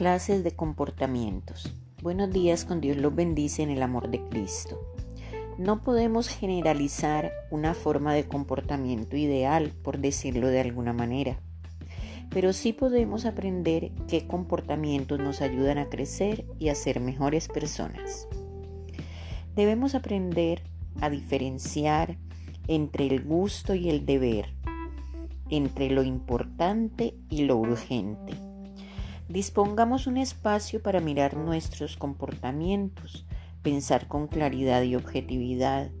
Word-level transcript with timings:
Clases 0.00 0.42
de 0.42 0.52
comportamientos. 0.52 1.74
Buenos 2.02 2.30
días, 2.30 2.64
con 2.64 2.80
Dios 2.80 2.96
los 2.96 3.14
bendice 3.14 3.62
en 3.62 3.68
el 3.68 3.82
amor 3.82 4.08
de 4.08 4.26
Cristo. 4.30 4.80
No 5.58 5.82
podemos 5.82 6.28
generalizar 6.28 7.32
una 7.50 7.74
forma 7.74 8.14
de 8.14 8.26
comportamiento 8.26 9.18
ideal, 9.18 9.74
por 9.82 9.98
decirlo 9.98 10.48
de 10.48 10.62
alguna 10.62 10.94
manera, 10.94 11.38
pero 12.30 12.54
sí 12.54 12.72
podemos 12.72 13.26
aprender 13.26 13.92
qué 14.08 14.26
comportamientos 14.26 15.18
nos 15.18 15.42
ayudan 15.42 15.76
a 15.76 15.90
crecer 15.90 16.46
y 16.58 16.70
a 16.70 16.74
ser 16.74 17.00
mejores 17.00 17.48
personas. 17.48 18.26
Debemos 19.54 19.94
aprender 19.94 20.62
a 21.02 21.10
diferenciar 21.10 22.16
entre 22.68 23.06
el 23.06 23.22
gusto 23.22 23.74
y 23.74 23.90
el 23.90 24.06
deber, 24.06 24.54
entre 25.50 25.90
lo 25.90 26.02
importante 26.04 27.12
y 27.28 27.42
lo 27.42 27.58
urgente 27.58 28.49
Dispongamos 29.30 30.08
un 30.08 30.16
espacio 30.16 30.82
para 30.82 30.98
mirar 30.98 31.36
nuestros 31.36 31.96
comportamientos, 31.96 33.26
pensar 33.62 34.08
con 34.08 34.26
claridad 34.26 34.82
y 34.82 34.96
objetividad, 34.96 35.92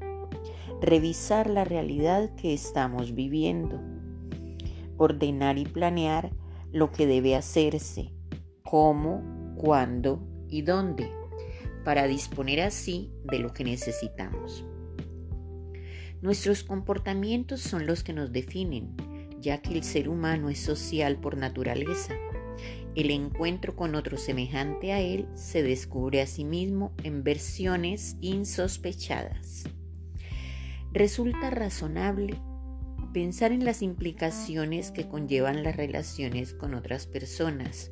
revisar 0.80 1.48
la 1.48 1.62
realidad 1.62 2.34
que 2.34 2.52
estamos 2.52 3.14
viviendo, 3.14 3.80
ordenar 4.96 5.58
y 5.58 5.64
planear 5.64 6.32
lo 6.72 6.90
que 6.90 7.06
debe 7.06 7.36
hacerse, 7.36 8.12
cómo, 8.64 9.22
cuándo 9.54 10.26
y 10.48 10.62
dónde, 10.62 11.08
para 11.84 12.08
disponer 12.08 12.60
así 12.60 13.12
de 13.30 13.38
lo 13.38 13.52
que 13.52 13.62
necesitamos. 13.62 14.64
Nuestros 16.20 16.64
comportamientos 16.64 17.60
son 17.60 17.86
los 17.86 18.02
que 18.02 18.12
nos 18.12 18.32
definen, 18.32 18.96
ya 19.38 19.62
que 19.62 19.72
el 19.72 19.84
ser 19.84 20.08
humano 20.08 20.50
es 20.50 20.58
social 20.58 21.20
por 21.20 21.36
naturaleza 21.36 22.12
el 22.94 23.10
encuentro 23.10 23.76
con 23.76 23.94
otro 23.94 24.18
semejante 24.18 24.92
a 24.92 25.00
él 25.00 25.28
se 25.34 25.62
descubre 25.62 26.20
a 26.20 26.26
sí 26.26 26.44
mismo 26.44 26.92
en 27.04 27.22
versiones 27.22 28.16
insospechadas. 28.20 29.64
Resulta 30.92 31.50
razonable 31.50 32.36
pensar 33.12 33.52
en 33.52 33.64
las 33.64 33.82
implicaciones 33.82 34.90
que 34.90 35.08
conllevan 35.08 35.62
las 35.62 35.76
relaciones 35.76 36.54
con 36.54 36.74
otras 36.74 37.06
personas, 37.06 37.90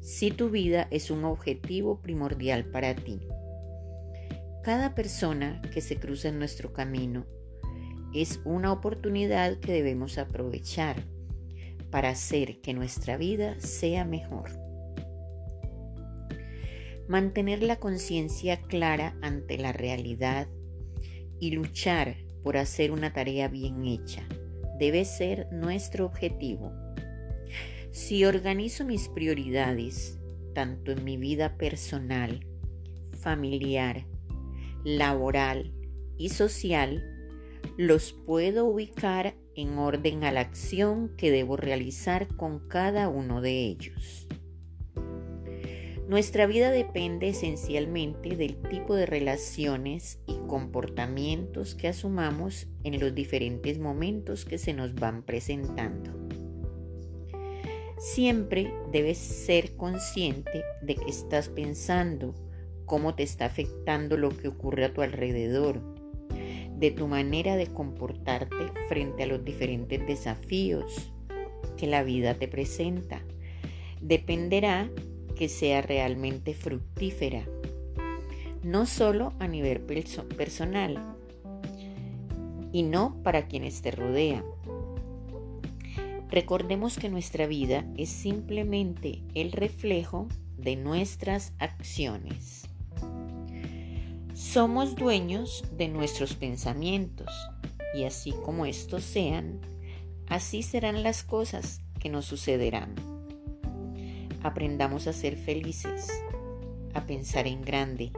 si 0.00 0.30
tu 0.30 0.50
vida 0.50 0.88
es 0.90 1.10
un 1.10 1.24
objetivo 1.24 2.00
primordial 2.00 2.64
para 2.64 2.94
ti. 2.94 3.20
Cada 4.62 4.94
persona 4.94 5.60
que 5.72 5.80
se 5.80 5.96
cruza 5.96 6.28
en 6.28 6.38
nuestro 6.38 6.72
camino 6.72 7.26
es 8.14 8.40
una 8.44 8.72
oportunidad 8.72 9.58
que 9.58 9.72
debemos 9.72 10.18
aprovechar 10.18 11.02
para 11.92 12.08
hacer 12.08 12.60
que 12.62 12.72
nuestra 12.74 13.16
vida 13.18 13.54
sea 13.60 14.04
mejor. 14.04 14.50
Mantener 17.06 17.62
la 17.62 17.76
conciencia 17.76 18.62
clara 18.62 19.16
ante 19.20 19.58
la 19.58 19.72
realidad 19.72 20.48
y 21.38 21.50
luchar 21.50 22.16
por 22.42 22.56
hacer 22.56 22.90
una 22.90 23.12
tarea 23.12 23.46
bien 23.48 23.84
hecha 23.84 24.26
debe 24.78 25.04
ser 25.04 25.46
nuestro 25.52 26.06
objetivo. 26.06 26.72
Si 27.90 28.24
organizo 28.24 28.86
mis 28.86 29.08
prioridades, 29.08 30.18
tanto 30.54 30.92
en 30.92 31.04
mi 31.04 31.18
vida 31.18 31.58
personal, 31.58 32.46
familiar, 33.20 34.06
laboral 34.82 35.74
y 36.16 36.30
social, 36.30 37.04
los 37.76 38.12
puedo 38.12 38.64
ubicar 38.64 39.36
en 39.56 39.78
orden 39.78 40.24
a 40.24 40.32
la 40.32 40.40
acción 40.40 41.10
que 41.16 41.30
debo 41.30 41.56
realizar 41.56 42.28
con 42.36 42.68
cada 42.68 43.08
uno 43.08 43.40
de 43.40 43.66
ellos. 43.66 44.26
Nuestra 46.08 46.46
vida 46.46 46.70
depende 46.70 47.28
esencialmente 47.28 48.36
del 48.36 48.60
tipo 48.68 48.94
de 48.94 49.06
relaciones 49.06 50.18
y 50.26 50.36
comportamientos 50.46 51.74
que 51.74 51.88
asumamos 51.88 52.66
en 52.84 53.00
los 53.00 53.14
diferentes 53.14 53.78
momentos 53.78 54.44
que 54.44 54.58
se 54.58 54.74
nos 54.74 54.94
van 54.94 55.22
presentando. 55.22 56.10
Siempre 57.98 58.74
debes 58.90 59.16
ser 59.16 59.76
consciente 59.76 60.64
de 60.82 60.96
que 60.96 61.08
estás 61.08 61.48
pensando, 61.48 62.34
cómo 62.84 63.14
te 63.14 63.22
está 63.22 63.46
afectando 63.46 64.16
lo 64.16 64.30
que 64.30 64.48
ocurre 64.48 64.84
a 64.84 64.92
tu 64.92 65.02
alrededor, 65.02 65.80
de 66.82 66.90
tu 66.90 67.06
manera 67.06 67.54
de 67.54 67.68
comportarte 67.68 68.72
frente 68.88 69.22
a 69.22 69.26
los 69.26 69.44
diferentes 69.44 70.04
desafíos 70.04 71.12
que 71.76 71.86
la 71.86 72.02
vida 72.02 72.34
te 72.34 72.48
presenta. 72.48 73.22
Dependerá 74.00 74.90
que 75.36 75.48
sea 75.48 75.80
realmente 75.80 76.54
fructífera, 76.54 77.44
no 78.64 78.86
solo 78.86 79.32
a 79.38 79.46
nivel 79.46 79.80
personal 79.80 81.14
y 82.72 82.82
no 82.82 83.16
para 83.22 83.46
quienes 83.46 83.80
te 83.80 83.92
rodean. 83.92 84.42
Recordemos 86.30 86.98
que 86.98 87.08
nuestra 87.08 87.46
vida 87.46 87.86
es 87.96 88.08
simplemente 88.08 89.22
el 89.36 89.52
reflejo 89.52 90.26
de 90.58 90.74
nuestras 90.74 91.52
acciones. 91.60 92.71
Somos 94.34 94.96
dueños 94.96 95.62
de 95.76 95.88
nuestros 95.88 96.34
pensamientos 96.34 97.28
y 97.94 98.04
así 98.04 98.32
como 98.44 98.64
estos 98.64 99.04
sean, 99.04 99.60
así 100.26 100.62
serán 100.62 101.02
las 101.02 101.22
cosas 101.22 101.82
que 102.00 102.08
nos 102.08 102.24
sucederán. 102.24 102.94
Aprendamos 104.42 105.06
a 105.06 105.12
ser 105.12 105.36
felices, 105.36 106.08
a 106.94 107.04
pensar 107.04 107.46
en 107.46 107.60
grande, 107.60 108.10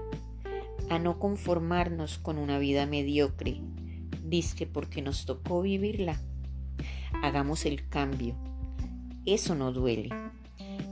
a 0.89 1.01
no 1.01 1.19
conformarnos 1.19 2.19
con 2.19 2.39
una 2.39 2.61
vida 2.61 2.87
mediocre, 2.87 3.61
disque 4.23 4.67
porque 4.67 5.03
nos 5.03 5.27
tocó 5.27 5.63
vivirla. 5.63 6.21
Hagamos 7.23 7.67
el 7.67 7.89
cambio. 7.89 8.37
Eso 9.27 9.57
no 9.57 9.73
duele. 9.73 10.11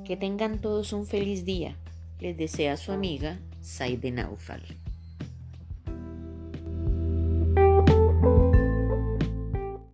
Que 0.05 0.16
tengan 0.16 0.61
todos 0.61 0.93
un 0.93 1.06
feliz 1.06 1.44
día. 1.44 1.77
Les 2.19 2.37
desea 2.37 2.77
su 2.77 2.91
amiga 2.91 3.38
Saide 3.61 4.11
Naufal. 4.11 4.62